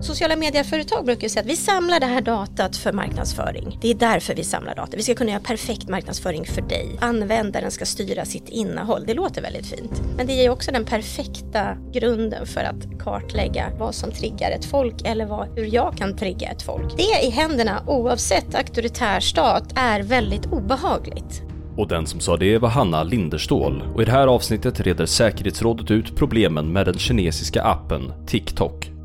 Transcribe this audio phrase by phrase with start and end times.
[0.00, 3.78] Sociala medieföretag brukar säga att vi samlar det här datat för marknadsföring.
[3.82, 4.96] Det är därför vi samlar data.
[4.96, 6.98] Vi ska kunna göra perfekt marknadsföring för dig.
[7.00, 9.04] Användaren ska styra sitt innehåll.
[9.06, 10.02] Det låter väldigt fint.
[10.16, 14.94] Men det ger också den perfekta grunden för att kartlägga vad som triggar ett folk
[15.04, 16.96] eller vad, hur jag kan trigga ett folk.
[16.96, 21.42] Det i händerna, oavsett auktoritär stat, är väldigt obehagligt.
[21.76, 25.90] Och den som sa det var Hanna Linderstål och i det här avsnittet reder säkerhetsrådet
[25.90, 28.97] ut problemen med den kinesiska appen TikTok.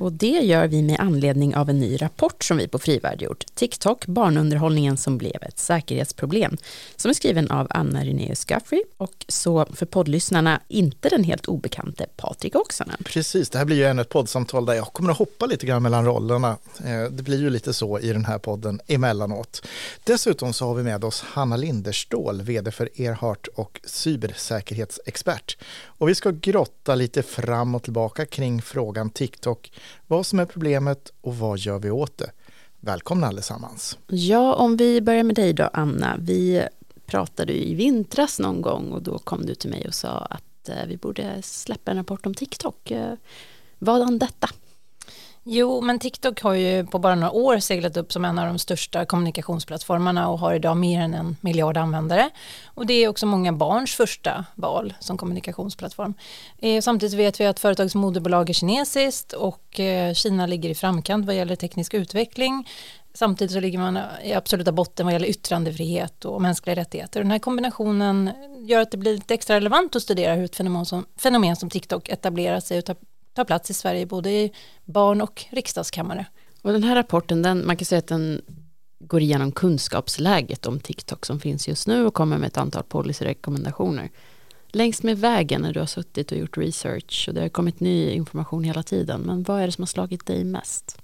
[0.00, 3.44] Och det gör vi med anledning av en ny rapport som vi på Frivärd gjort.
[3.54, 6.56] TikTok, barnunderhållningen som blev ett säkerhetsproblem.
[6.96, 12.06] Som är skriven av Anna Renéus Guffrey och så för poddlyssnarna inte den helt obekante
[12.16, 12.96] Patrik Oksanen.
[13.04, 15.82] Precis, det här blir ju ännu ett poddsamtal där jag kommer att hoppa lite grann
[15.82, 16.56] mellan rollerna.
[16.84, 19.66] Eh, det blir ju lite så i den här podden emellanåt.
[20.04, 25.56] Dessutom så har vi med oss Hanna Linderstål, vd för Erhart och cybersäkerhetsexpert.
[25.84, 29.72] Och vi ska grotta lite fram och tillbaka kring frågan TikTok
[30.06, 32.30] vad som är problemet och vad gör vi åt det.
[32.80, 33.98] Välkomna allesammans.
[34.06, 36.16] Ja, om vi börjar med dig då Anna.
[36.20, 36.62] Vi
[37.06, 40.86] pratade i vintras någon gång och då kom du till mig och sa att eh,
[40.86, 42.90] vi borde släppa en rapport om TikTok.
[42.90, 43.14] Eh,
[43.78, 44.48] vad om detta?
[45.44, 48.58] Jo, men TikTok har ju på bara några år seglat upp som en av de
[48.58, 52.30] största kommunikationsplattformarna och har idag mer än en miljard användare.
[52.64, 56.14] Och det är också många barns första val som kommunikationsplattform.
[56.58, 61.26] Eh, samtidigt vet vi att företagets moderbolag är kinesiskt och eh, Kina ligger i framkant
[61.26, 62.68] vad gäller teknisk utveckling.
[63.14, 67.20] Samtidigt så ligger man i absoluta botten vad gäller yttrandefrihet och mänskliga rättigheter.
[67.20, 70.86] Den här kombinationen gör att det blir lite extra relevant att studera hur ett fenomen
[70.86, 72.84] som, fenomen som TikTok etablerar sig och
[73.32, 74.52] tar plats i Sverige både i
[74.84, 76.26] barn och riksdagskammare.
[76.62, 78.42] Och den här rapporten, den, man kan säga att den
[79.00, 84.10] går igenom kunskapsläget om TikTok som finns just nu och kommer med ett antal policyrekommendationer.
[84.72, 88.10] Längs med vägen när du har suttit och gjort research och det har kommit ny
[88.10, 90.99] information hela tiden, men vad är det som har slagit dig mest?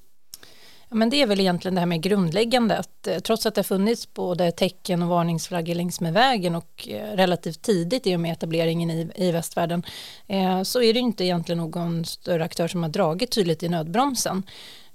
[0.88, 3.58] Ja, men det är väl egentligen det här med grundläggande att eh, trots att det
[3.58, 8.20] har funnits både tecken och varningsflaggor längs med vägen och eh, relativt tidigt i och
[8.20, 9.82] med etableringen i, i västvärlden
[10.26, 14.42] eh, så är det inte egentligen någon större aktör som har dragit tydligt i nödbromsen.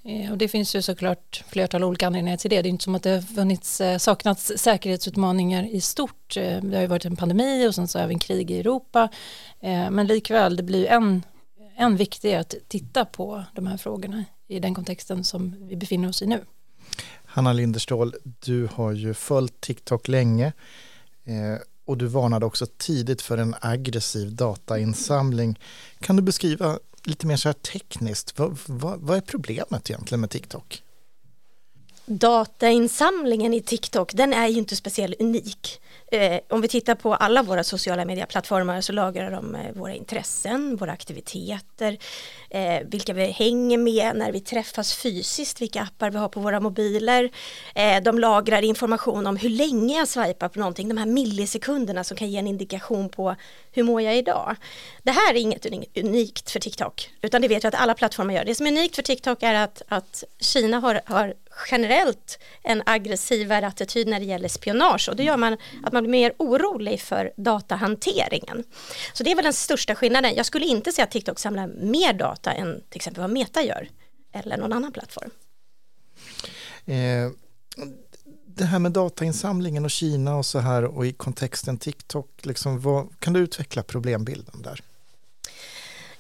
[0.04, 2.62] Eh, och det finns ju såklart flertal olika anledningar till det.
[2.62, 6.38] Det är inte som att det har funnits, eh, saknats säkerhetsutmaningar i stort.
[6.38, 9.10] Eh, det har ju varit en pandemi och sen så även krig i Europa.
[9.92, 11.24] Men likväl, det blir än,
[11.78, 16.22] än viktigare att titta på de här frågorna i den kontexten som vi befinner oss
[16.22, 16.46] i nu.
[17.26, 20.54] Hanna Linderstål, du har ju följt TikTok länge
[21.24, 25.60] eh, och du varnade också tidigt för en aggressiv datainsamling.
[26.00, 30.30] Kan du beskriva lite mer så här tekniskt, vad, vad, vad är problemet egentligen med
[30.30, 30.84] TikTok?
[32.06, 35.82] Datainsamlingen i TikTok, den är ju inte speciellt unik.
[36.14, 40.76] Eh, om vi tittar på alla våra sociala medieplattformar så lagrar de eh, våra intressen,
[40.76, 41.98] våra aktiviteter,
[42.50, 46.60] eh, vilka vi hänger med när vi träffas fysiskt, vilka appar vi har på våra
[46.60, 47.30] mobiler.
[47.76, 52.18] Eh, de lagrar information om hur länge jag swipar på någonting, de här millisekunderna som
[52.18, 53.36] kan ge en indikation på
[53.72, 54.56] hur mår jag idag.
[55.04, 55.66] Det här är inget
[55.98, 58.46] unikt för TikTok, utan det vet jag att alla plattformar gör.
[58.46, 61.34] Det som är unikt för TikTok är att, att Kina har, har
[61.72, 66.12] generellt en aggressivare attityd när det gäller spionage och det gör man att man blir
[66.12, 68.64] mer orolig för datahanteringen.
[69.14, 70.36] Så det är väl den största skillnaden.
[70.36, 73.90] Jag skulle inte säga att TikTok samlar mer data än till exempel vad Meta gör
[74.34, 75.30] eller någon annan plattform.
[76.86, 77.30] Eh,
[78.46, 83.20] det här med datainsamlingen och Kina och så här och i kontexten TikTok, liksom, vad,
[83.20, 84.82] kan du utveckla problembilden där?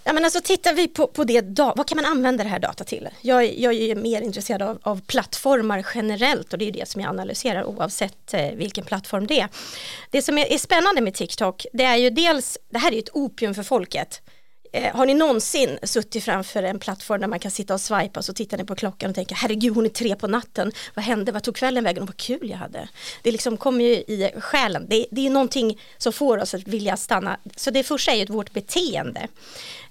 [0.03, 2.83] Ja, men alltså, tittar vi på, på det, vad kan man använda det här data
[2.83, 3.09] till?
[3.21, 7.09] Jag, jag är mer intresserad av, av, plattformar generellt och det är det som jag
[7.09, 9.47] analyserar oavsett eh, vilken plattform det är.
[10.09, 12.99] Det som är, är, spännande med TikTok, det är ju dels, det här är ju
[12.99, 14.21] ett opium för folket.
[14.73, 18.25] Eh, har ni någonsin suttit framför en plattform där man kan sitta och swipa och
[18.25, 21.31] så tittar ni på klockan och tänker herregud hon är tre på natten, vad hände,
[21.31, 22.89] vad tog kvällen vägen och vad kul jag hade.
[23.23, 26.97] Det liksom kommer ju i själen, det, det är någonting som får oss att vilja
[26.97, 27.37] stanna.
[27.55, 29.27] Så det första är ju vårt beteende,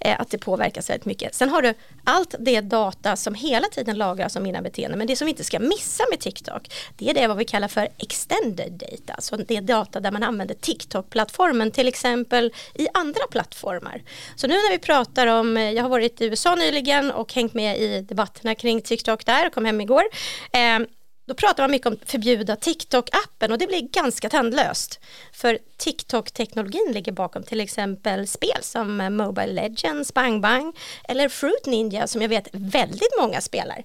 [0.00, 1.34] eh, att det påverkas väldigt mycket.
[1.34, 1.74] Sen har du
[2.04, 5.44] allt det data som hela tiden lagras om mina beteenden, men det som vi inte
[5.44, 9.56] ska missa med TikTok, det är det vad vi kallar för extended data, alltså det
[9.56, 14.02] är data där man använder TikTok-plattformen till exempel i andra plattformar.
[14.36, 17.54] Så nu när vi pratar om, eh, jag har varit i USA nyligen och hängt
[17.54, 20.02] med i debatterna kring TikTok där, och kom hem igår.
[20.52, 20.78] Eh,
[21.30, 25.00] då pratar man mycket om förbjuda TikTok-appen och det blir ganska tandlöst.
[25.32, 30.76] För TikTok-teknologin ligger bakom till exempel spel som eh, Mobile Legends, Bang Bang
[31.08, 33.82] eller Fruit Ninja som jag vet väldigt många spelar.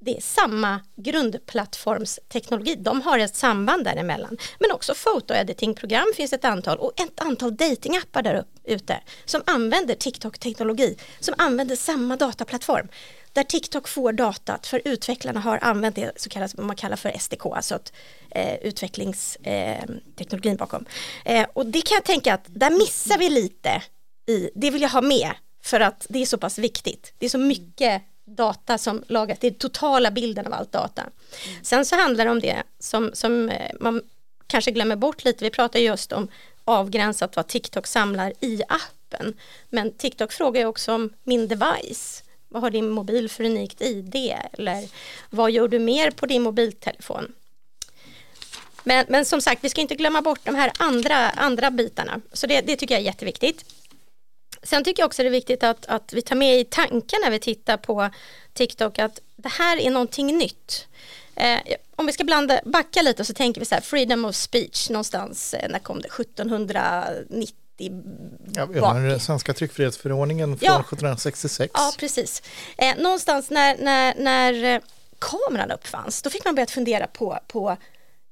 [0.00, 2.74] det är samma grundplattformsteknologi.
[2.74, 4.36] De har ett samband däremellan.
[4.58, 10.96] Men också fotoeditingprogram finns ett antal och ett antal datingappar där ute som använder TikTok-teknologi,
[11.20, 12.88] som använder samma dataplattform.
[13.32, 17.18] Där TikTok får datat för utvecklarna har använt det så kallas, vad man kallar för
[17.18, 17.92] SDK, alltså att,
[18.30, 20.84] eh, utvecklingsteknologin eh, bakom.
[21.24, 23.82] Eh, och det kan jag tänka att där missar vi lite
[24.26, 25.30] i, det vill jag ha med
[25.62, 27.12] för att det är så pass viktigt.
[27.18, 31.02] Det är så mycket data som lagras, det är totala bilden av allt data.
[31.62, 34.02] Sen så handlar det om det som, som eh, man
[34.46, 36.28] kanske glömmer bort lite, vi pratar just om
[36.64, 39.34] avgränsat vad TikTok samlar i appen.
[39.68, 42.22] Men TikTok frågar ju också om min device.
[42.48, 44.34] Vad har din mobil för unikt ID?
[44.52, 44.88] Eller
[45.30, 47.32] vad gör du mer på din mobiltelefon?
[48.84, 52.20] Men, men som sagt, vi ska inte glömma bort de här andra, andra bitarna.
[52.32, 53.64] Så det, det tycker jag är jätteviktigt.
[54.62, 57.30] Sen tycker jag också det är viktigt att, att vi tar med i tanken när
[57.30, 58.10] vi tittar på
[58.52, 60.86] TikTok att det här är någonting nytt.
[61.34, 61.58] Eh,
[61.96, 65.54] om vi ska blanda, backa lite så tänker vi så här, freedom of speech någonstans,
[65.54, 67.57] eh, när kom det, 1790
[68.54, 70.80] Ja, vi har den svenska tryckfrihetsförordningen från ja.
[70.80, 71.72] 1766.
[71.74, 72.42] Ja, precis.
[72.78, 74.80] Eh, någonstans när, när, när eh,
[75.18, 77.76] kameran uppfanns, då fick man börja fundera på, på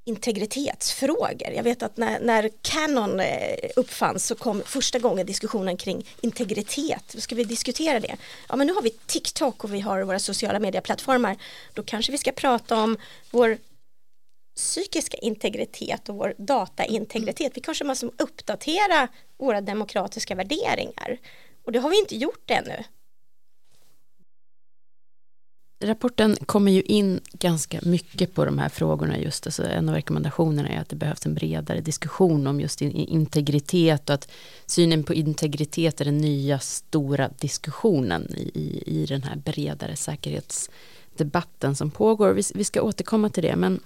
[0.05, 1.51] integritetsfrågor.
[1.55, 7.15] Jag vet att när, när Canon eh, uppfanns så kom första gången diskussionen kring integritet.
[7.19, 8.17] Ska vi diskutera det.
[8.49, 11.37] Ja men nu har vi TikTok och vi har våra sociala medieplattformar.
[11.75, 12.97] Då kanske vi ska prata om
[13.31, 13.59] vår
[14.57, 17.53] psykiska integritet och vår dataintegritet.
[17.57, 19.09] Vi kanske måste uppdatera
[19.39, 21.19] våra demokratiska värderingar.
[21.65, 22.85] Och det har vi inte gjort ännu.
[25.85, 29.47] Rapporten kommer ju in ganska mycket på de här frågorna just.
[29.47, 34.15] Alltså en av rekommendationerna är att det behövs en bredare diskussion om just integritet och
[34.15, 34.31] att
[34.67, 41.77] synen på integritet är den nya stora diskussionen i, i, i den här bredare säkerhetsdebatten
[41.77, 42.33] som pågår.
[42.33, 43.81] Vi, vi ska återkomma till det men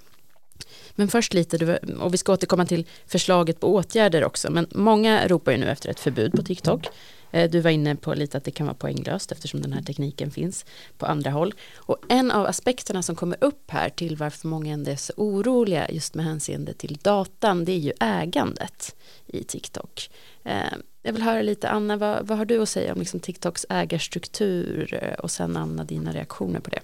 [0.95, 5.53] men först lite, och vi ska återkomma till förslaget på åtgärder också, men många ropar
[5.53, 6.89] ju nu efter ett förbud på TikTok.
[7.31, 10.31] Eh, du var inne på lite att det kan vara poänglöst eftersom den här tekniken
[10.31, 10.65] finns
[10.99, 11.55] på andra håll.
[11.77, 15.91] Och en av aspekterna som kommer upp här till varför många ändå är så oroliga
[15.91, 18.97] just med hänseende till datan, det är ju ägandet
[19.27, 20.11] i TikTok.
[20.45, 20.73] Eh,
[21.03, 24.99] jag vill höra lite, Anna, vad, vad har du att säga om liksom TikToks ägarstruktur
[25.03, 26.81] eh, och sen Anna, dina reaktioner på det?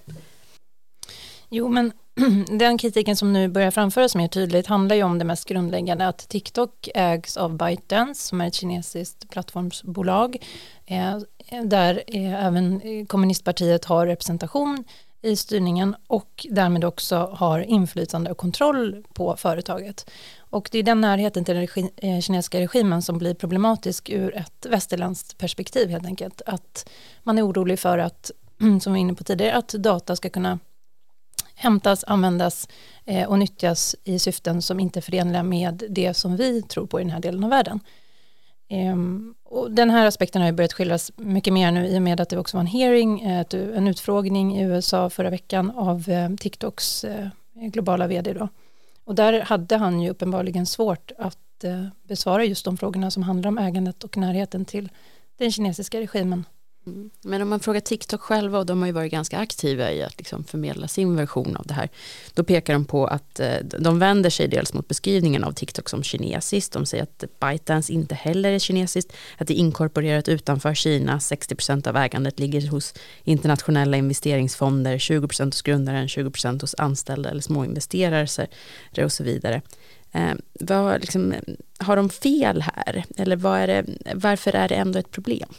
[1.49, 1.91] Jo, men
[2.59, 6.29] den kritiken som nu börjar framföras mer tydligt handlar ju om det mest grundläggande att
[6.29, 10.37] TikTok ägs av ByteDance som är ett kinesiskt plattformsbolag
[10.85, 11.17] eh,
[11.63, 14.83] där eh, även kommunistpartiet har representation
[15.21, 20.09] i styrningen och därmed också har inflytande och kontroll på företaget.
[20.37, 24.65] Och det är den närheten till den eh, kinesiska regimen som blir problematisk ur ett
[24.69, 26.41] västerländskt perspektiv helt enkelt.
[26.45, 26.89] Att
[27.23, 30.59] man är orolig för att, som vi var inne på tidigare, att data ska kunna
[31.57, 32.67] hämtas, användas
[33.05, 36.99] eh, och nyttjas i syften som inte är förenliga med det som vi tror på
[36.99, 37.79] i den här delen av världen.
[38.69, 42.21] Ehm, och den här aspekten har ju börjat skildras mycket mer nu i och med
[42.21, 46.35] att det också var en hearing, eh, en utfrågning i USA förra veckan av eh,
[46.35, 47.05] TikToks
[47.53, 48.47] globala vd då.
[49.03, 51.37] Och där hade han ju uppenbarligen svårt att
[52.03, 54.89] besvara just de frågorna som handlar om ägandet och närheten till
[55.37, 56.45] den kinesiska regimen.
[56.87, 57.09] Mm.
[57.21, 60.17] Men om man frågar TikTok själva och de har ju varit ganska aktiva i att
[60.17, 61.89] liksom förmedla sin version av det här.
[62.33, 66.03] Då pekar de på att eh, de vänder sig dels mot beskrivningen av TikTok som
[66.03, 66.73] kinesiskt.
[66.73, 69.13] De säger att ByteDance inte heller är kinesiskt.
[69.37, 71.17] Att det är inkorporerat utanför Kina.
[71.17, 74.97] 60% av ägandet ligger hos internationella investeringsfonder.
[74.97, 78.47] 20% hos grundaren, 20% hos anställda eller småinvesterare
[79.05, 79.61] och så vidare.
[80.11, 81.33] Eh, vad, liksom,
[81.79, 83.05] har de fel här?
[83.17, 85.49] Eller vad är det, varför är det ändå ett problem?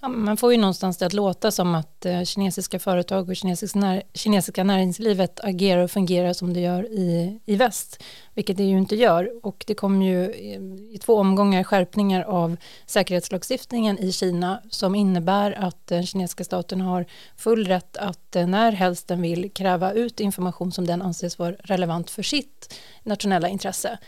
[0.00, 3.78] Ja, man får ju någonstans det att låta som att eh, kinesiska företag och kinesiska,
[3.78, 8.02] när, kinesiska näringslivet agerar och fungerar som det gör i, i väst,
[8.34, 9.30] vilket det ju inte gör.
[9.42, 10.60] Och det kommer ju eh,
[10.94, 12.56] i två omgångar skärpningar av
[12.86, 17.06] säkerhetslagstiftningen i Kina som innebär att den kinesiska staten har
[17.36, 21.52] full rätt att eh, när helst den vill kräva ut information som den anses vara
[21.52, 23.98] relevant för sitt nationella intresse.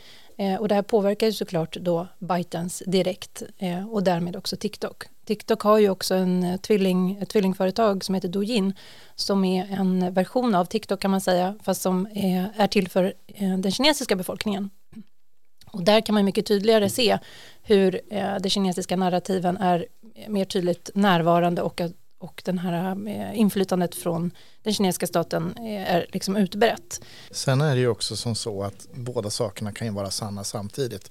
[0.40, 5.04] Eh, och det här påverkar ju såklart då ByteDance direkt eh, och därmed också TikTok.
[5.24, 8.72] TikTok har ju också en eh, tvilling, ett tvillingföretag som heter Douyin
[9.14, 13.14] som är en version av TikTok kan man säga fast som är, är till för
[13.26, 14.70] eh, den kinesiska befolkningen.
[15.66, 17.18] Och där kan man mycket tydligare se
[17.62, 18.00] hur
[18.40, 19.86] de kinesiska narrativen är
[20.28, 21.80] mer tydligt närvarande och
[22.18, 24.30] och den här eh, inflytandet från
[24.62, 27.00] den kinesiska staten eh, är liksom utbrett.
[27.30, 31.10] Sen är det ju också som så att båda sakerna kan ju vara sanna samtidigt.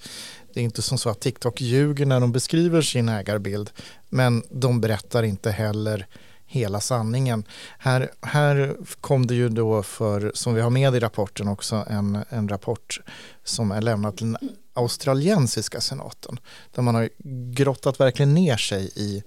[0.53, 3.69] Det är inte som så att TikTok ljuger när de beskriver sin ägarbild
[4.09, 6.07] men de berättar inte heller
[6.45, 7.43] hela sanningen.
[7.77, 12.23] Här, här kom det ju då för, som vi har med i rapporten också, en,
[12.29, 13.01] en rapport
[13.43, 14.37] som är lämnad till
[14.77, 16.39] australiensiska senaten.
[16.75, 17.09] Där man har
[17.53, 19.23] grottat verkligen ner sig i,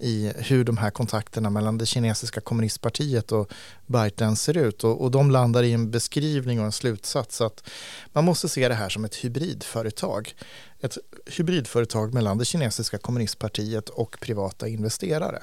[0.00, 3.52] i hur de här kontakterna mellan det kinesiska kommunistpartiet och
[3.86, 4.84] Biden ser ut.
[4.84, 7.70] Och, och de landar i en beskrivning och en slutsats att
[8.12, 10.34] man måste se det här som ett hybridföretag.
[10.80, 15.42] Ett hybridföretag mellan det kinesiska kommunistpartiet och privata investerare.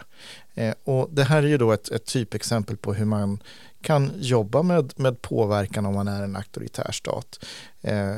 [0.55, 3.39] Eh, och det här är ju då ett, ett typexempel på hur man
[3.81, 7.45] kan jobba med, med påverkan om man är en auktoritär stat.
[7.81, 8.15] Eh,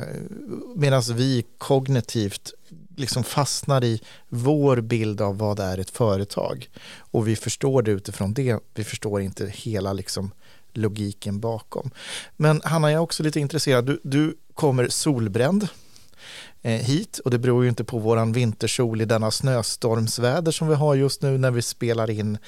[0.76, 2.52] Medan vi kognitivt
[2.96, 6.68] liksom fastnar i vår bild av vad är ett företag.
[6.98, 10.30] Och vi förstår det utifrån det, vi förstår inte hela liksom
[10.72, 11.90] logiken bakom.
[12.36, 15.68] Men Hanna, jag är också lite intresserad, du, du kommer solbränd
[16.62, 20.74] eh, hit och det beror ju inte på våran vintersol i denna snöstormsväder som vi
[20.74, 22.38] har just nu när vi spelar in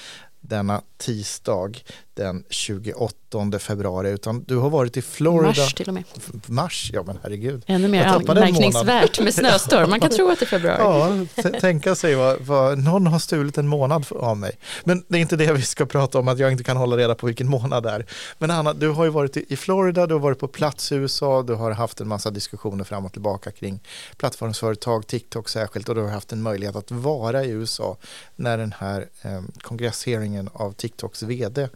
[0.41, 1.73] denna tisdag
[2.17, 5.63] den 28 februari utan du har varit i Florida.
[5.63, 6.05] Mars till och med.
[6.47, 7.65] Mars, ja men herregud.
[7.67, 9.91] Ännu mer anmärkningsvärt med snöstorm.
[9.91, 11.27] Man kan tro att det är februari.
[11.37, 14.53] Ja, tänka sig vad, vad, någon har stulit en månad av mig.
[14.85, 17.15] Men det är inte det vi ska prata om, att jag inte kan hålla reda
[17.15, 18.07] på vilken månad det är.
[18.39, 21.43] Men Anna, du har ju varit i Florida, du har varit på plats i USA,
[21.43, 23.81] du har haft en massa diskussioner fram och tillbaka kring
[24.17, 27.97] plattformsföretag, TikTok särskilt och du har haft en möjlighet att vara i USA
[28.37, 31.69] när den här eh, kongresshearingen av TikToks vd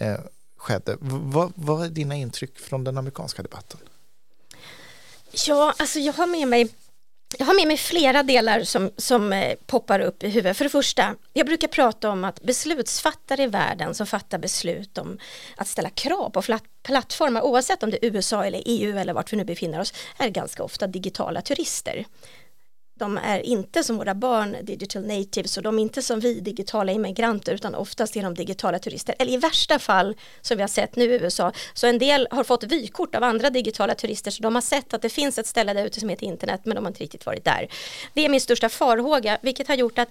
[0.00, 0.16] eh,
[0.56, 0.96] skedde.
[1.00, 3.80] Vad, vad är dina intryck från den amerikanska debatten?
[5.46, 6.68] Ja, alltså jag har med mig
[7.38, 10.56] jag har med mig flera delar som, som eh, poppar upp i huvudet.
[10.56, 15.18] För det första, jag brukar prata om att beslutsfattare i världen som fattar beslut om
[15.56, 16.42] att ställa krav på
[16.82, 20.28] plattformar, oavsett om det är USA eller EU eller vart vi nu befinner oss, är
[20.28, 22.04] ganska ofta digitala turister
[22.98, 26.92] de är inte som våra barn digital natives och de är inte som vi digitala
[26.92, 29.14] immigranter utan oftast är de digitala turister.
[29.18, 32.44] Eller i värsta fall som vi har sett nu i USA så en del har
[32.44, 35.72] fått vykort av andra digitala turister så de har sett att det finns ett ställe
[35.72, 37.68] där ute som heter internet men de har inte riktigt varit där.
[38.14, 40.08] Det är min största farhåga vilket har gjort att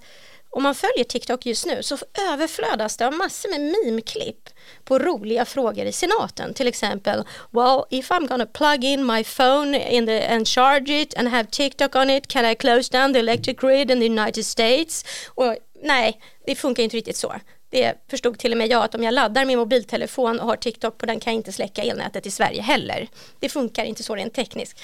[0.56, 1.98] om man följer TikTok just nu så
[2.32, 4.48] överflödas det av massor med meme-klipp
[4.84, 6.54] på roliga frågor i senaten.
[6.54, 11.14] Till exempel, well if I'm gonna plug in my phone in the, and charge it
[11.14, 14.46] and have TikTok on it, can I close down the electric grid in the United
[14.46, 15.04] States?
[15.28, 17.34] Och, nej, det funkar inte riktigt så.
[17.70, 20.98] Det förstod till och med jag att om jag laddar min mobiltelefon och har TikTok
[20.98, 23.08] på den kan jag inte släcka elnätet i Sverige heller.
[23.40, 24.80] Det funkar inte så rent tekniskt.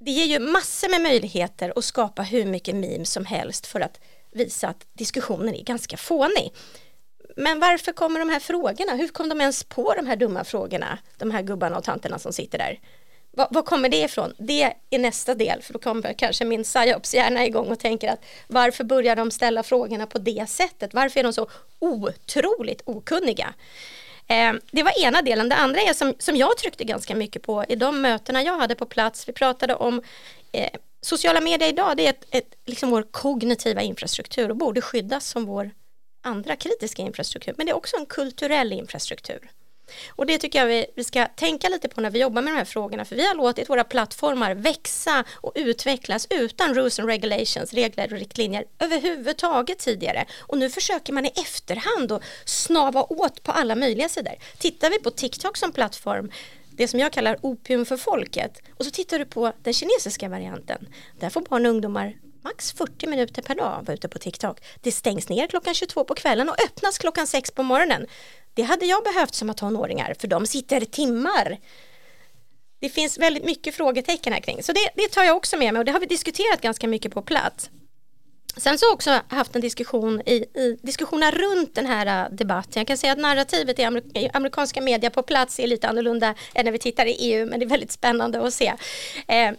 [0.00, 4.00] Det ger ju massor med möjligheter att skapa hur mycket memes som helst för att
[4.34, 6.52] visa att diskussionen är ganska fånig.
[7.36, 8.94] Men varför kommer de här frågorna?
[8.94, 10.98] Hur kom de ens på de här dumma frågorna?
[11.18, 12.80] De här gubbarna och tanterna som sitter där.
[13.36, 14.34] Var, kommer det ifrån?
[14.38, 18.24] Det är nästa del, för då kommer kanske min psyops hjärna igång och tänker att
[18.46, 20.94] varför börjar de ställa frågorna på det sättet?
[20.94, 21.48] Varför är de så
[21.78, 23.54] otroligt okunniga?
[24.26, 25.48] Eh, det var ena delen.
[25.48, 28.74] Det andra är som, som jag tryckte ganska mycket på i de mötena jag hade
[28.74, 29.28] på plats.
[29.28, 30.02] Vi pratade om
[30.52, 30.70] eh,
[31.04, 35.44] sociala medier idag, det är ett, ett, liksom vår kognitiva infrastruktur och borde skyddas som
[35.44, 35.70] vår
[36.22, 37.54] andra kritiska infrastruktur.
[37.56, 39.50] Men det är också en kulturell infrastruktur.
[40.08, 42.56] Och det tycker jag vi, vi ska tänka lite på när vi jobbar med de
[42.56, 47.72] här frågorna, för vi har låtit våra plattformar växa och utvecklas utan rules and regulations,
[47.72, 50.24] regler och riktlinjer överhuvudtaget tidigare.
[50.40, 54.34] Och nu försöker man i efterhand att snava åt på alla möjliga sidor.
[54.58, 56.30] Tittar vi på TikTok som plattform
[56.76, 60.88] det som jag kallar opium för folket och så tittar du på den kinesiska varianten.
[61.20, 64.60] Där får barn och ungdomar max 40 minuter per dag vara ute på TikTok.
[64.80, 68.06] Det stängs ner klockan 22 på kvällen och öppnas klockan 6 på morgonen.
[68.54, 71.58] Det hade jag behövt som tonåringar för de sitter timmar.
[72.80, 75.78] Det finns väldigt mycket frågetecken här kring så det, det tar jag också med mig
[75.80, 77.70] och det har vi diskuterat ganska mycket på plats.
[78.56, 82.36] Sen så har jag också haft en diskussion i, i diskussioner runt den här äh,
[82.36, 82.80] debatten.
[82.80, 86.34] Jag kan säga att narrativet i, amerik i amerikanska media på plats är lite annorlunda
[86.54, 88.74] än när vi tittar i EU, men det är väldigt spännande att se.
[89.28, 89.52] Eh,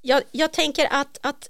[0.00, 1.48] jag, jag, tänker att, att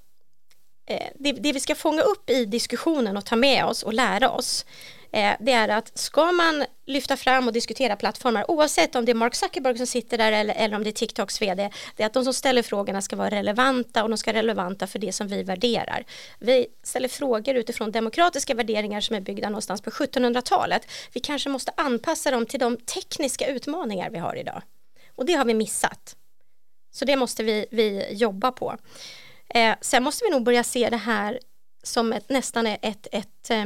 [0.87, 4.31] eh, det, det, vi ska fånga upp i diskussionen och ta med oss och lära
[4.31, 4.67] oss
[5.15, 9.15] Eh, det är att ska man lyfta fram och diskutera plattformar oavsett om det är
[9.15, 12.13] Mark Zuckerberg som sitter där eller, eller om det är TikToks vd det är att
[12.13, 15.29] de som ställer frågorna ska vara relevanta och de ska vara relevanta för det som
[15.29, 16.05] vi värderar.
[16.39, 20.87] Vi ställer frågor utifrån demokratiska värderingar som är byggda någonstans på 1700-talet.
[21.13, 24.63] Vi kanske måste anpassa dem till de tekniska utmaningar vi har idag
[25.15, 26.17] och det har vi missat.
[26.91, 28.77] Så det måste vi, vi jobba på.
[29.49, 31.39] Eh, sen måste vi nog börja se det här
[31.83, 33.65] som ett, nästan ett, ett, ett eh,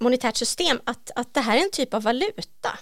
[0.00, 2.78] monetärt system att, att det här är en typ av valuta.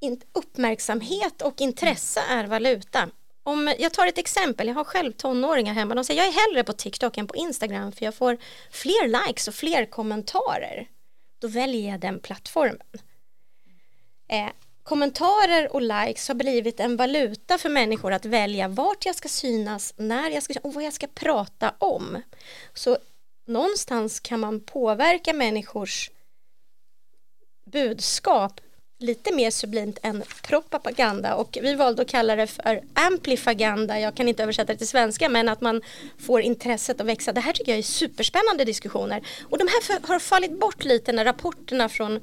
[0.00, 3.08] In, uppmärksamhet och intresse är valuta.
[3.42, 6.64] Om jag tar ett exempel, jag har själv tonåringar hemma, de säger jag är hellre
[6.64, 8.38] på TikTok än på Instagram för jag får
[8.70, 10.88] fler likes och fler kommentarer
[11.38, 12.86] då väljer jag den plattformen.
[14.28, 14.48] Eh,
[14.82, 19.94] kommentarer och likes har blivit en valuta för människor att välja vart jag ska synas,
[19.96, 22.22] när jag ska och vad jag ska prata om.
[22.74, 22.98] Så
[23.46, 26.10] någonstans kan man påverka människors
[27.70, 28.60] budskap
[28.98, 34.00] lite mer sublimt än propaganda och vi valde att kalla det för amplifaganda.
[34.00, 35.82] Jag kan inte översätta det till svenska men att man
[36.18, 37.32] får intresset att växa.
[37.32, 41.24] Det här tycker jag är superspännande diskussioner och de här har fallit bort lite när
[41.24, 42.20] rapporterna från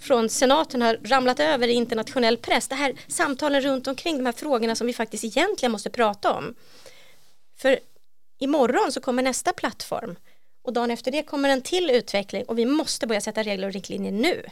[0.00, 2.68] från senaten har ramlat över i internationell press.
[2.68, 6.54] Det här samtalen runt omkring de här frågorna som vi faktiskt egentligen måste prata om.
[7.58, 7.78] För
[8.38, 10.16] imorgon så kommer nästa plattform
[10.62, 13.72] och dagen efter det kommer en till utveckling och vi måste börja sätta regler och
[13.72, 14.42] riktlinjer nu.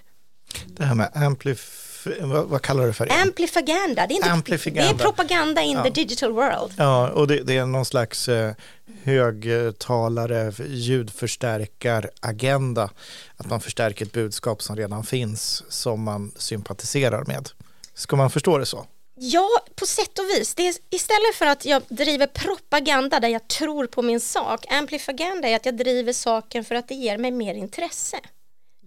[0.66, 1.90] Det här med amplif
[2.20, 3.22] vad, vad, kallar du det för?
[3.22, 4.92] Amplifaganda, det är, inte, Amplifaganda.
[4.92, 5.84] det är propaganda in ja.
[5.84, 6.72] the digital world.
[6.76, 8.54] Ja, och det, det är någon slags eh,
[9.02, 12.90] högtalare, ljudförstärkaragenda.
[13.36, 17.48] Att man förstärker ett budskap som redan finns som man sympatiserar med.
[17.94, 18.86] Ska man förstå det så?
[19.22, 20.54] Ja, på sätt och vis.
[20.54, 25.48] Det är, istället för att jag driver propaganda där jag tror på min sak, amplifaganda
[25.48, 28.20] är att jag driver saken för att det ger mig mer intresse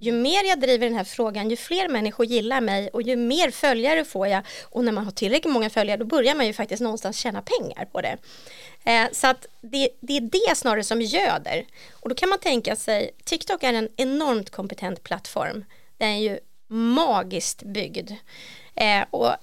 [0.04, 3.52] ju mer jag driver den här frågan, ju fler människor gillar mig och ju mer
[3.52, 4.44] följare får jag.
[4.64, 7.86] Och när man har tillräckligt många följare, då börjar man ju faktiskt någonstans tjäna pengar
[7.86, 8.18] på det.
[8.84, 11.66] Eh, så att det, det, är det snarare som göder.
[11.92, 15.66] Och då kan man tänka sig, TikTok är en enormt kompetent plattform.
[15.98, 18.12] Den är ju magiskt byggd.
[18.76, 19.36] Eh, och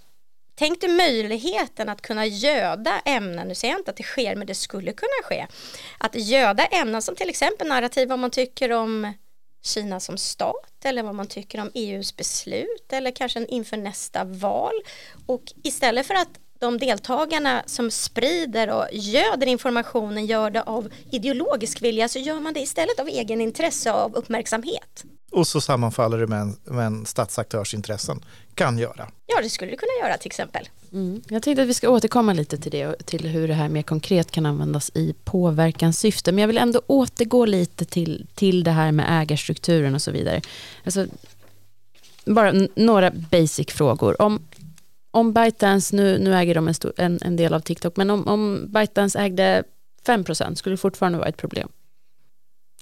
[0.60, 4.46] Tänk dig möjligheten att kunna göda ämnen, nu säger jag inte att det sker, men
[4.46, 5.46] det skulle kunna ske.
[5.98, 9.12] Att göda ämnen som till exempel narrativ vad man tycker om
[9.62, 14.72] Kina som stat eller vad man tycker om EUs beslut eller kanske inför nästa val.
[15.26, 21.82] Och istället för att de deltagarna som sprider och göder informationen gör det av ideologisk
[21.82, 25.04] vilja så gör man det istället av egen intresse av uppmärksamhet.
[25.30, 29.08] Och så sammanfaller det med en, med en statsaktörsintressen kan göra.
[29.26, 30.68] Ja, det skulle det kunna göra till exempel.
[30.92, 31.22] Mm.
[31.28, 34.30] Jag tänkte att vi ska återkomma lite till det, till hur det här mer konkret
[34.30, 36.32] kan användas i påverkanssyfte.
[36.32, 40.40] Men jag vill ändå återgå lite till, till det här med ägarstrukturen och så vidare.
[40.84, 41.06] Alltså,
[42.24, 44.22] bara några basic frågor.
[44.22, 44.46] Om,
[45.10, 48.28] om ByteDance, nu, nu äger de en, stor, en, en del av TikTok, men om,
[48.28, 49.64] om ByteDance ägde
[50.06, 51.68] 5% skulle det fortfarande vara ett problem?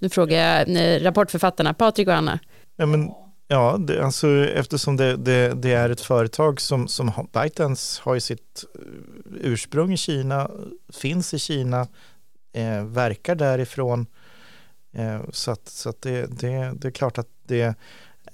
[0.00, 2.38] Nu frågar jag eh, rapportförfattarna, Patrik och Anna.
[2.76, 3.10] Ja, men,
[3.48, 8.20] ja det, alltså, eftersom det, det, det, är ett företag som, som ByteDance har ju
[8.20, 8.80] sitt eh,
[9.40, 10.50] ursprung i Kina,
[10.92, 11.86] finns i Kina,
[12.52, 14.06] eh, verkar därifrån.
[14.92, 17.74] Eh, så att, så att det, det, det är klart att det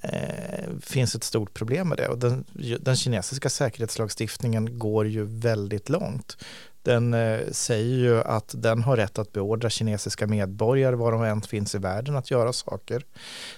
[0.01, 2.09] eh, finns ett stort problem med det.
[2.09, 2.45] Och den,
[2.81, 6.37] den kinesiska säkerhetslagstiftningen går ju väldigt långt.
[6.85, 11.43] Den eh, säger ju att den har rätt att beordra kinesiska medborgare var de än
[11.43, 13.03] finns i världen att göra saker.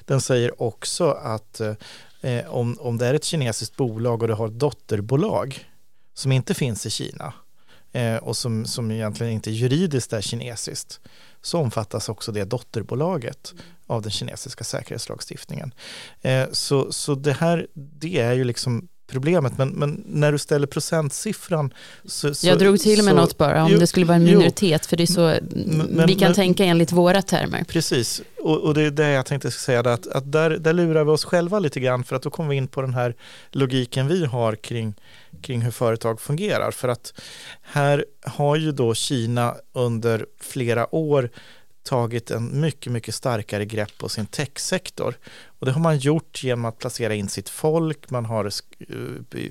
[0.04, 1.74] Den säger också att eh,
[2.20, 5.68] eh om, om det är ett kinesiskt bolag och det har ett dotterbolag
[6.14, 7.32] som inte finns i Kina
[7.92, 11.00] eh, och som, som egentligen inte juridiskt är kinesiskt
[11.42, 13.54] så omfattas också det dotterbolaget
[13.86, 15.74] av den kinesiska säkerhetslagstiftningen.
[16.22, 19.58] Eh, så, så det här, det är ju liksom problemet.
[19.58, 23.64] Men, men när du ställer procentsiffran så, så Jag drog till med så, något bara,
[23.64, 25.34] om jo, det skulle vara en minoritet, jo, för det är så
[25.90, 27.64] men, vi kan men, tänka enligt våra termer.
[27.64, 31.10] Precis, och, och, det är det jag tänkte säga, att, att där, där lurar vi
[31.10, 33.14] oss själva lite grann, för att då kommer vi in på den här
[33.50, 34.94] logiken vi har kring,
[35.42, 36.70] kring hur företag fungerar.
[36.70, 37.20] För att
[37.62, 41.30] här har ju då Kina under flera år
[41.87, 45.14] tagit en mycket, mycket starkare grepp på sin techsektor.
[45.59, 48.51] Och det har man gjort genom att placera in sitt folk, man har eh,
[49.35, 49.51] eh,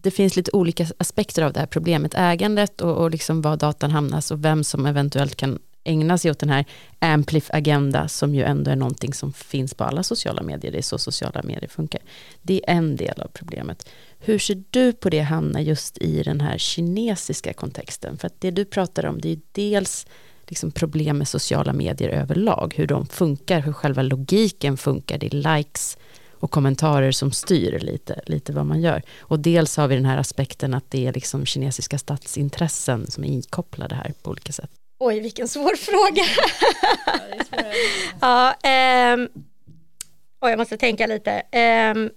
[0.02, 2.16] det, finns lite olika aspekter av det här problemet.
[2.16, 6.40] Ägandet och, och liksom var datan hamnas och vem som eventuellt kan ägna sig åt
[6.40, 6.66] den här
[7.00, 10.72] Amplif-agenda som ju ändå är någonting som finns på alla sociala medier.
[10.72, 12.02] Det är så sociala medier funkar.
[12.42, 13.90] Det är en del av problemet.
[14.20, 18.18] Hur ser du på det Hanna just i den här kinesiska kontexten?
[18.18, 20.06] För att det du pratar om det är dels
[20.48, 25.58] liksom problem med sociala medier överlag, hur de funkar, hur själva logiken funkar, det är
[25.58, 25.98] likes,
[26.40, 29.02] och kommentarer som styr lite, lite vad man gör.
[29.20, 33.28] Och dels har vi den här aspekten att det är liksom kinesiska statsintressen som är
[33.28, 34.70] inkopplade här på olika sätt.
[35.00, 36.24] Oj, vilken svår fråga.
[38.22, 39.30] ja, ähm,
[40.42, 41.32] oj, jag måste tänka lite.
[41.52, 42.10] Ähm,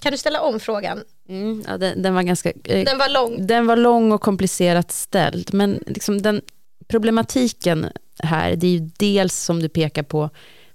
[0.00, 1.04] kan du ställa om frågan?
[1.28, 2.50] Mm, ja, den, den, var ganska...
[2.64, 3.46] Eh, den var lång.
[3.46, 6.40] Den var lång och komplicerat ställd, men liksom den
[6.88, 7.86] problematiken
[8.18, 10.30] här, det är ju dels som du pekar på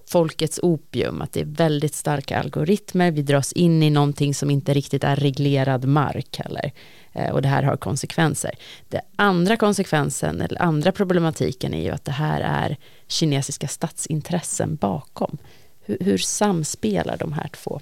[0.06, 4.74] folkets opium, att det är väldigt starka algoritmer, vi dras in i någonting som inte
[4.74, 6.72] riktigt är reglerad mark heller.
[7.13, 8.52] Eh, och det här har konsekvenser.
[8.89, 15.38] Den andra konsekvensen, eller andra problematiken är ju att det här är kinesiska statsintressen bakom.
[15.86, 17.82] Hur, hur samspelar de här två?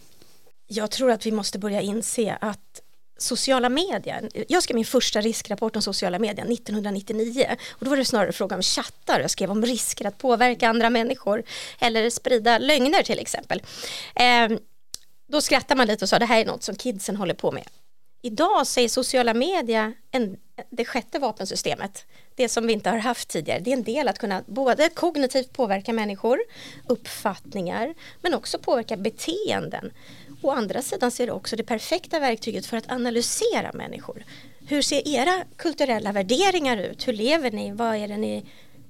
[0.67, 2.80] Jag tror att vi måste börja inse att
[3.21, 4.29] sociala medier.
[4.47, 8.55] Jag skrev min första riskrapport om sociala medier 1999 och då var det snarare fråga
[8.55, 9.19] om chattar.
[9.19, 11.43] Jag skrev om risker att påverka andra människor
[11.79, 13.61] eller sprida lögner till exempel.
[14.15, 14.57] Eh,
[15.27, 17.67] då skrattar man lite och sa det här är något som kidsen håller på med.
[18.21, 20.37] Idag säger sociala medier en,
[20.69, 22.05] det sjätte vapensystemet.
[22.35, 23.59] Det som vi inte har haft tidigare.
[23.59, 26.39] Det är en del att kunna både kognitivt påverka människor,
[26.87, 29.91] uppfattningar, men också påverka beteenden.
[30.41, 34.23] Å andra sidan så är det också det perfekta verktyget för att analysera människor.
[34.67, 37.07] Hur ser era kulturella värderingar ut?
[37.07, 37.71] Hur lever ni?
[37.71, 38.45] Vad är det ni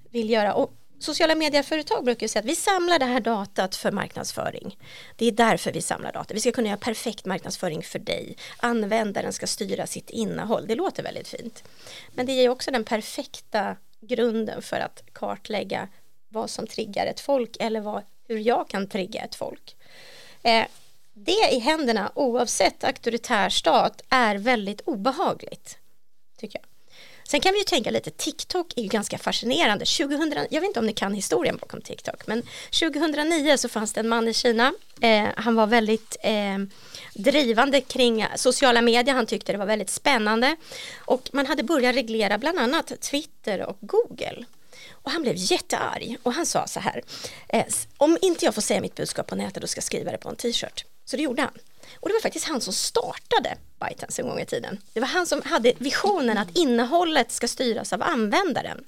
[0.09, 0.53] vill göra?
[0.53, 4.77] Och sociala medieföretag brukar säga att vi samlar det här datat för marknadsföring.
[5.15, 6.33] Det är därför vi samlar data.
[6.33, 8.37] Vi ska kunna göra perfekt marknadsföring för dig.
[8.57, 10.67] Användaren ska styra sitt innehåll.
[10.67, 11.63] Det låter väldigt fint.
[12.13, 15.87] Men det ger också den perfekta grunden för att kartlägga
[16.29, 19.75] vad som triggar ett folk eller vad, hur jag kan trigga ett folk.
[20.43, 20.65] Eh,
[21.13, 25.77] det i händerna oavsett auktoritär stat är väldigt obehagligt.
[26.37, 26.70] Tycker jag.
[27.31, 29.85] Sen kan vi ju tänka lite, TikTok är ju ganska fascinerande.
[29.85, 32.43] 2000, jag vet inte om ni kan historien bakom TikTok, men
[32.79, 34.73] 2009 så fanns det en man i Kina.
[35.01, 36.57] Eh, han var väldigt eh,
[37.13, 39.15] drivande kring sociala medier.
[39.15, 40.55] Han tyckte det var väldigt spännande
[41.05, 44.45] och man hade börjat reglera bland annat Twitter och Google.
[45.03, 47.03] Och han blev jättearg och han sa så här,
[47.49, 47.65] eh,
[47.97, 50.29] om inte jag får säga mitt budskap på nätet då ska jag skriva det på
[50.29, 50.85] en t-shirt.
[51.05, 51.53] Så det gjorde han.
[51.95, 54.77] Och det var faktiskt han som startade ByteDance en gång i tiden.
[54.93, 58.83] Det var han som hade visionen att innehållet ska styras av användaren.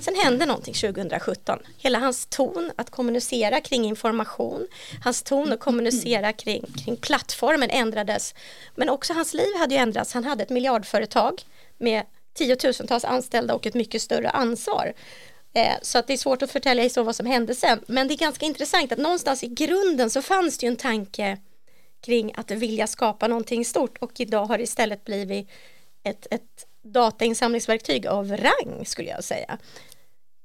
[0.00, 1.58] Sen hände någonting 2017.
[1.78, 4.66] Hela hans ton att kommunicera kring information,
[5.04, 8.34] hans ton att kommunicera kring, kring plattformen ändrades.
[8.74, 10.12] Men också hans liv hade ju ändrats.
[10.12, 11.42] Han hade ett miljardföretag
[11.78, 12.02] med
[12.34, 14.92] tiotusentals anställda och ett mycket större ansvar.
[15.54, 17.84] Eh, så att det är svårt att förtälja så vad som hände sen.
[17.86, 21.38] Men det är ganska intressant att någonstans i grunden så fanns det ju en tanke
[22.04, 25.48] kring att vilja skapa någonting stort och idag har det istället blivit
[26.04, 29.58] ett, ett datainsamlingsverktyg av rang skulle jag säga.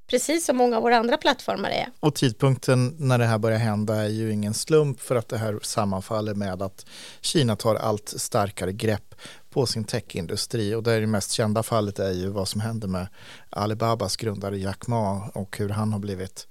[0.09, 1.87] Precis som många av våra andra plattformar är.
[1.99, 5.59] Och tidpunkten när det här börjar hända är ju ingen slump för att det här
[5.61, 6.85] sammanfaller med att
[7.21, 9.15] Kina tar allt starkare grepp
[9.49, 13.07] på sin techindustri och det, det mest kända fallet är ju vad som hände med
[13.49, 16.47] Alibabas grundare Jack Ma och hur han har blivit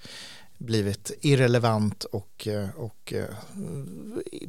[0.59, 3.25] blivit irrelevant och, eh, och eh,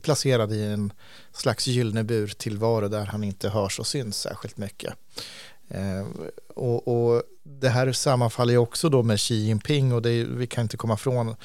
[0.02, 0.94] placerad i en
[1.34, 4.94] slags gyllene bur tillvaro där han inte hörs och syns särskilt mycket.
[5.70, 6.06] Eh,
[6.54, 10.62] och, och, det här sammanfaller ju också då med Xi Jinping och är, vi kan
[10.62, 11.36] inte komma från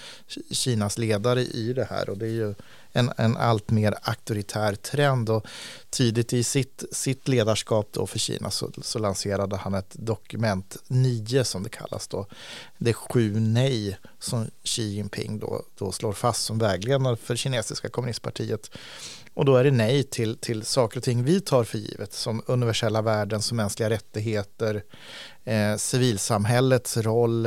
[0.51, 2.55] Kinas ledare i det här och det är ju
[2.93, 5.47] en, en allt mer auktoritär trend och
[5.91, 11.45] tidigt i sitt, sitt ledarskap då för Kina så, så lanserade han ett dokument 9
[11.45, 12.27] som det kallas då.
[12.79, 17.89] Det är sju nej som Xi Jinping då, då slår fast som vägledande för kinesiska
[17.89, 18.71] kommunistpartiet.
[19.35, 22.43] Och då är det nej till, till saker och ting vi tar för givet som
[22.47, 24.83] universella värden som mänskliga rättigheter,
[25.45, 27.47] eh, civilsamhällets roll,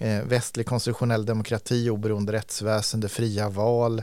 [0.00, 4.02] eh, västlig konstitutionell demokrati, oberoende rättsväsende, fria val.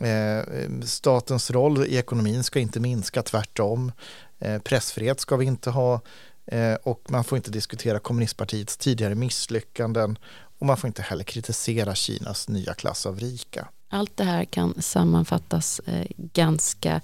[0.00, 0.42] Eh,
[0.84, 3.92] statens roll i ekonomin ska inte minska, tvärtom.
[4.38, 6.00] Eh, pressfrihet ska vi inte ha
[6.46, 10.18] eh, och man får inte diskutera kommunistpartiets tidigare misslyckanden
[10.58, 13.68] och man får inte heller kritisera Kinas nya klass av rika.
[13.94, 17.00] Allt det här kan sammanfattas eh, ganska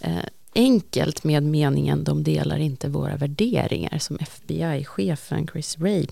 [0.00, 0.24] eh,
[0.54, 6.06] enkelt med meningen de delar inte våra värderingar som FBI-chefen Chris Ray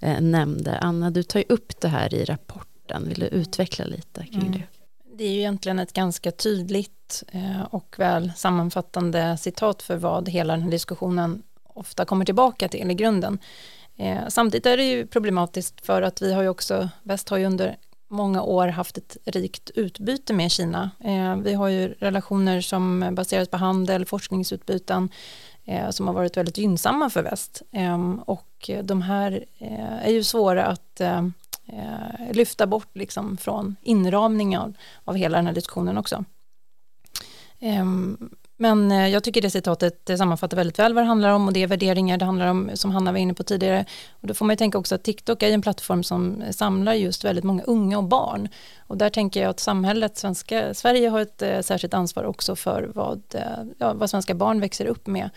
[0.00, 0.78] eh, nämnde.
[0.78, 3.08] Anna, du tar ju upp det här i rapporten.
[3.08, 4.52] Vill du utveckla lite kring mm.
[4.52, 4.62] det?
[5.16, 7.22] Det är ju egentligen ett ganska tydligt
[7.70, 12.94] och väl sammanfattande citat för vad hela den här diskussionen ofta kommer tillbaka till i
[12.94, 13.38] grunden.
[14.28, 17.76] Samtidigt är det ju problematiskt för att vi har ju också, väst har ju under
[18.08, 20.90] många år haft ett rikt utbyte med Kina.
[21.00, 25.08] Eh, vi har ju relationer som baseras på handel, forskningsutbyten
[25.64, 27.62] eh, som har varit väldigt gynnsamma för väst.
[27.72, 31.00] Ehm, och de här eh, är ju svåra att
[32.30, 36.24] lyfta bort liksom från inramningen av hela den här diskussionen också.
[37.58, 41.46] Ehm, men eh, jag tycker det citatet det sammanfattar väldigt väl vad det handlar om
[41.46, 43.84] och det är värderingar det handlar om som Hanna var inne på tidigare.
[44.20, 47.24] Och då får man ju tänka också att TikTok är en plattform som samlar just
[47.24, 48.48] väldigt många unga och barn.
[48.86, 52.90] Och där tänker jag att samhället, svenska, Sverige har ett eh, särskilt ansvar också för
[52.94, 53.42] vad, eh,
[53.78, 55.30] ja, vad svenska barn växer upp med.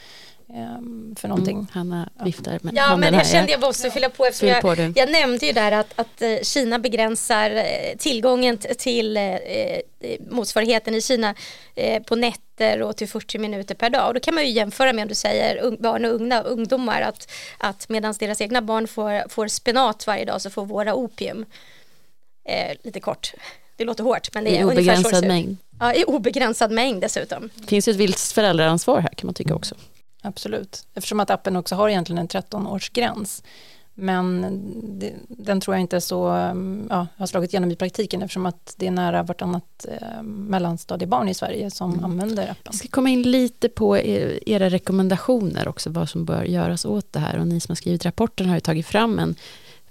[0.49, 1.55] eh, för någonting.
[1.55, 4.75] Mm, Hanna viftar med Ja, men här kände jag måste fylla på eftersom jag, på
[4.95, 9.23] jag nämnde ju där att, att eh, Kina begränsar eh, tillgången till eh,
[10.29, 11.35] motsvarigheten i Kina
[12.07, 12.15] på
[12.61, 14.07] nätter och till 40 minuter per dag.
[14.07, 17.31] Och då kan man ju jämföra med om du säger barn och unga, ungdomar att,
[17.57, 21.45] att medan deras egna barn får, får spenat varje dag så får våra opium.
[22.45, 23.33] Eh, lite kort.
[23.77, 25.57] Det låter hårt men det är I obegränsad mängd.
[25.79, 27.49] Ja, i obegränsad mängd dessutom.
[27.55, 29.75] Det finns ju ett visst föräldraansvar här kan man tycka också.
[30.23, 33.43] Absolut, eftersom att appen också har egentligen en 13-årsgräns.
[33.93, 34.41] Men
[34.99, 36.25] det, den tror jag inte så,
[36.89, 41.33] ja, har slagit igenom i praktiken eftersom att det är nära vartannat eh, mellanstadiebarn i
[41.33, 42.05] Sverige som mm.
[42.05, 42.61] använder appen.
[42.63, 47.19] Jag ska komma in lite på era rekommendationer också, vad som bör göras åt det
[47.19, 47.39] här.
[47.39, 49.35] Och ni som har skrivit rapporten har ju tagit fram en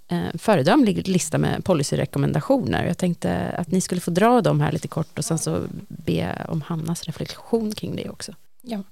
[0.09, 2.87] eh, föredömlig lista med policyrekommendationer.
[2.87, 6.47] Jag tänkte att ni skulle få dra dem här lite kort och sen så be
[6.49, 8.33] om Hannas reflektion kring det också.
[8.63, 8.83] Ja.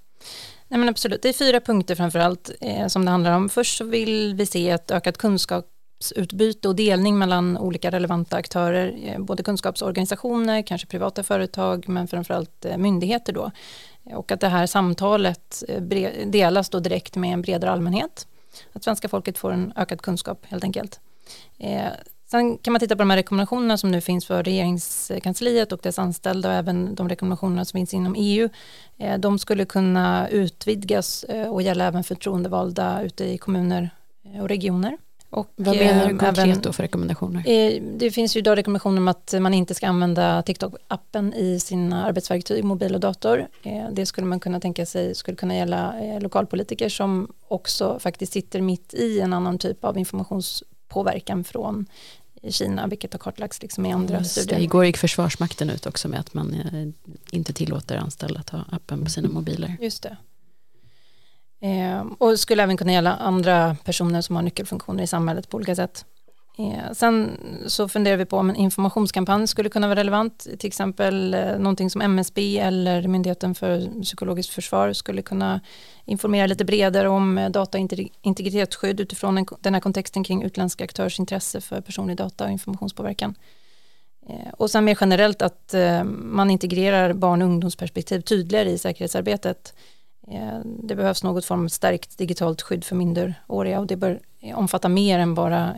[0.68, 3.48] Nej men absolut, det är fyra punkter framförallt eh, som det handlar om.
[3.48, 9.18] Först så vill vi se ett ökat kunskapsutbyte och delning mellan olika relevanta aktörer, eh,
[9.18, 13.50] både kunskapsorganisationer, kanske privata företag, men framförallt eh, myndigheter då.
[14.12, 15.83] Och att det här samtalet eh,
[16.26, 18.26] delas då direkt med en bredare allmänhet.
[18.72, 21.00] Att svenska folket får en ökad kunskap helt enkelt.
[21.59, 21.92] Eh,
[22.29, 25.81] Eh, sen kan man titta på de här rekommendationerna som nu finns för regeringskansliet och
[25.83, 28.49] dess anställda och även de rekommendationerna som finns inom EU.
[28.99, 33.91] Eh, de skulle kunna utvidgas eh, och gälla även förtroendevalda ute i kommuner
[34.41, 34.99] och regioner.
[35.31, 37.43] Och Vad menar du konkret även, då för rekommendationer?
[37.99, 42.64] Det finns ju idag rekommendationer om att man inte ska använda TikTok-appen i sina arbetsverktyg,
[42.64, 43.47] mobil och dator.
[43.93, 48.95] Det skulle man kunna tänka sig skulle kunna gälla lokalpolitiker som också faktiskt sitter mitt
[48.95, 51.87] i en annan typ av informations påverkan från
[52.48, 54.59] Kina, vilket har kartlagts liksom i andra Just studier.
[54.59, 54.64] Det.
[54.64, 56.88] Igår gick Försvarsmakten ut också med att man eh,
[57.31, 59.77] inte tillåter anställda att ha appen på sina mobiler.
[59.81, 60.16] Just det.
[61.61, 65.74] Eh, och skulle även kunna gälla andra personer som har nyckelfunktioner i samhället på olika
[65.74, 66.05] sätt.
[66.59, 71.35] Eh, sen så funderar vi på om en informationskampanj skulle kunna vara relevant, till exempel
[71.35, 75.61] eh, någonting som MSB eller Myndigheten för psykologiskt försvar skulle kunna
[76.05, 81.81] informera lite bredare om eh, dataintegritetsskydd utifrån den här kontexten kring utländska aktörers intresse för
[81.81, 83.35] personlig data och informationspåverkan.
[84.29, 89.75] Eh, och sen mer generellt att eh, man integrerar barn och ungdomsperspektiv tydligare i säkerhetsarbetet.
[90.29, 94.21] Eh, det behövs något form av stärkt digitalt skydd för minderåriga och det bör
[94.55, 95.75] omfatta mer än bara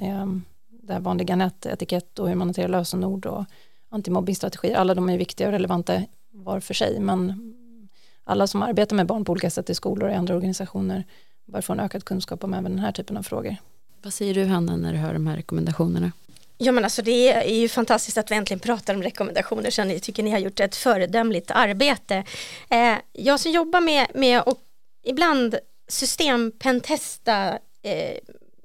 [0.83, 3.45] det här vanliga nätetikett och hur man hanterar lösenord och
[3.89, 4.77] antimobbingstrategier.
[4.77, 7.55] Alla de är viktiga och relevanta var för sig men
[8.25, 11.05] alla som arbetar med barn på olika sätt i skolor och i andra organisationer
[11.47, 13.57] bör få en ökad kunskap om även den här typen av frågor.
[14.03, 16.13] Vad säger du Hanna när du hör de här rekommendationerna?
[16.59, 20.01] Ja men alltså det är ju fantastiskt att vi äntligen pratar om rekommendationer så ni
[20.01, 22.25] tycker ni har gjort ett föredömligt arbete.
[22.69, 24.59] Eh, jag som jobbar med, med och
[25.05, 28.19] ibland systempentesta eh,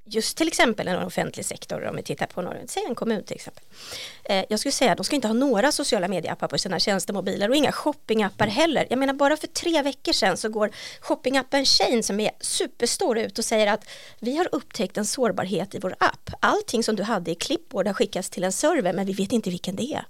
[0.06, 3.36] just till exempel en offentlig sektor, om vi tittar på någon, säg en kommun till
[3.36, 3.64] exempel.
[4.24, 7.50] Eh, jag skulle säga att de ska inte ha några sociala medieappar på sina tjänstemobiler
[7.50, 8.88] och inga shoppingappar heller.
[8.90, 13.40] Jag menar bara för tre veckor sedan så går shoppingappen Shane som är superstor ut
[13.40, 13.90] och säger att
[14.20, 16.30] vi har upptäckt en sårbarhet i vår app.
[16.40, 19.50] Allting som du hade i Clipboard har skickats till en server men vi vet inte
[19.50, 20.06] vilken det är.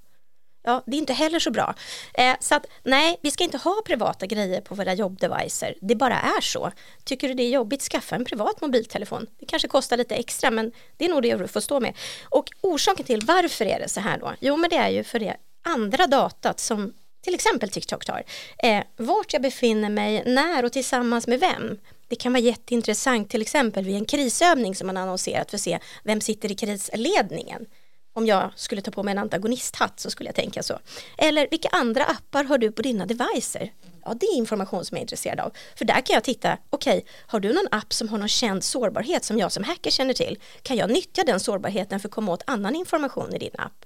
[0.65, 1.75] Ja, det är inte heller så bra.
[2.13, 5.75] Eh, så att nej, vi ska inte ha privata grejer på våra jobbdevicer.
[5.81, 6.71] Det bara är så.
[7.03, 9.27] Tycker du det är jobbigt, skaffa en privat mobiltelefon.
[9.39, 11.93] Det kanske kostar lite extra, men det är nog det du får stå med.
[12.23, 14.33] Och orsaken till varför är det så här då?
[14.39, 18.23] Jo, men det är ju för det andra datat som till exempel TikTok tar.
[18.57, 21.79] Eh, vart jag befinner mig, när och tillsammans med vem.
[22.07, 25.79] Det kan vara jätteintressant till exempel vid en krisövning som man annonserat för att se
[26.03, 27.65] vem sitter i krisledningen
[28.15, 30.79] om jag skulle ta på mig en antagonisthatt så skulle jag tänka så.
[31.17, 33.71] Eller vilka andra appar har du på dina devicer?
[34.05, 35.53] Ja, det är information som jag är intresserad av.
[35.75, 38.63] För där kan jag titta, okej, okay, har du någon app som har någon känd
[38.63, 40.39] sårbarhet som jag som hacker känner till?
[40.61, 43.85] Kan jag nyttja den sårbarheten för att komma åt annan information i din app?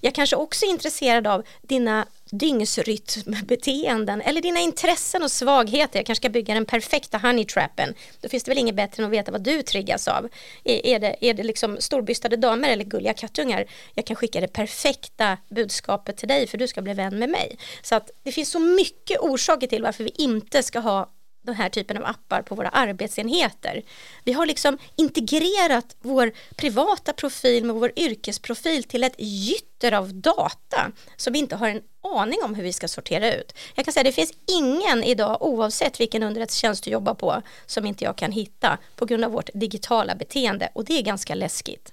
[0.00, 5.98] Jag kanske också är intresserad av dina dygnsrytmbeteenden eller dina intressen och svagheter.
[5.98, 7.94] Jag kanske ska bygga den perfekta honeytrappen.
[8.20, 10.28] Då finns det väl inget bättre än att veta vad du triggas av.
[10.64, 13.64] Är, är det, är det liksom storbystade damer eller gulliga kattungar?
[13.94, 17.58] Jag kan skicka det perfekta budskapet till dig för du ska bli vän med mig.
[17.82, 21.10] Så att det finns så mycket orsaker till varför vi inte ska ha
[21.48, 23.82] den här typen av appar på våra arbetsenheter.
[24.24, 30.92] Vi har liksom integrerat vår privata profil med vår yrkesprofil till ett gytter av data
[31.16, 31.82] som vi inte har en
[32.16, 33.54] aning om hur vi ska sortera ut.
[33.74, 37.86] Jag kan säga att det finns ingen idag oavsett vilken underrättelsetjänst du jobbar på som
[37.86, 41.92] inte jag kan hitta på grund av vårt digitala beteende och det är ganska läskigt.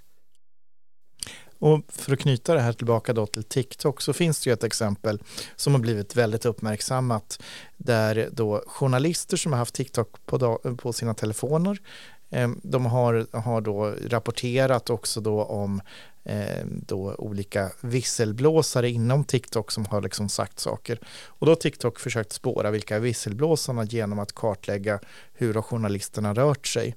[1.60, 4.64] Och för att knyta det här tillbaka då till TikTok så finns det ju ett
[4.64, 5.20] exempel
[5.56, 7.44] som har blivit väldigt uppmärksammat
[7.78, 11.80] där då journalister som har haft TikTok på, på sina telefoner
[12.30, 15.82] Ehm, de har, har då rapporterat också då om
[16.24, 21.00] ehm, då olika visselblåsare inom TikTok som har liksom sagt saker.
[21.26, 25.00] Och då har TikTok försökt spåra vilka visselblåsarna genom att kartlägga
[25.34, 26.96] hur har journalisterna rört sig.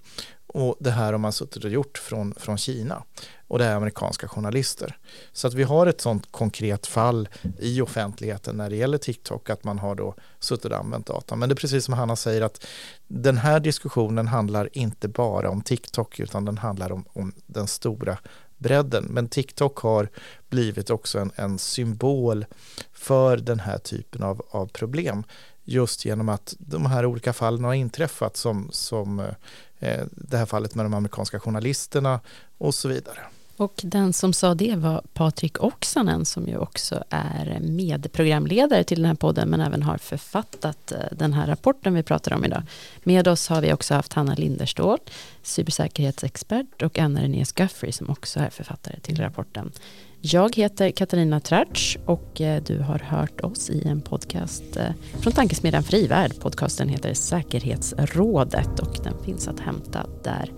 [0.48, 3.02] Och det här har man suttit och gjort från, från Kina
[3.48, 4.96] och det är amerikanska journalister.
[5.32, 9.64] Så att vi har ett sådant konkret fall i offentligheten när det gäller TikTok att
[9.64, 11.36] man har då suttit och använt data.
[11.36, 12.66] Men det är precis som Hanna säger att
[13.06, 18.18] den här diskussionen handlar inte bara om TikTok utan den handlar om, om den stora
[18.58, 19.04] bredden.
[19.04, 20.08] Men TikTok har
[20.48, 22.46] blivit också en, en symbol
[22.92, 25.24] för den här typen av, av problem
[25.64, 29.34] just genom att de här olika fallen har inträffat som, som eh,
[29.80, 32.20] Eh, det här fallet med de amerikanska journalisterna
[32.58, 33.18] och så vidare.
[33.58, 39.06] Och den som sa det var Patrik Oksanen som ju också är medprogramledare till den
[39.06, 42.62] här podden men även har författat eh, den här rapporten vi pratar om idag.
[43.02, 44.98] Med oss har vi också haft Hanna Linderstål,
[45.42, 49.72] cybersäkerhetsexpert och Anna Renée Scaffrey som också är författare till rapporten.
[50.20, 54.84] Jag heter Katarina Tratsch och eh, du har hört oss i en podcast eh,
[55.20, 56.40] från Tankesmedjan Frivärd.
[56.40, 60.52] Podcasten heter Säkerhetsrådet och den finns att hämta där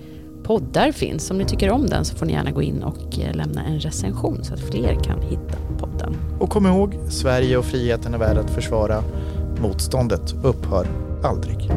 [0.44, 1.30] poddar finns.
[1.30, 3.80] Om ni tycker om den så får ni gärna gå in och eh, lämna en
[3.80, 6.16] recension så att fler kan hitta podden.
[6.40, 9.04] Och kom ihåg, Sverige och friheten är värd att försvara.
[9.60, 10.86] Motståndet upphör
[11.22, 11.70] aldrig.